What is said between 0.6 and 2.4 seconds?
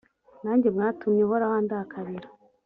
mwatumye uhoraho andakarira